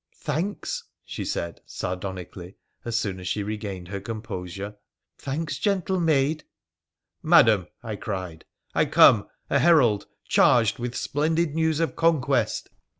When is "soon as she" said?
2.97-3.43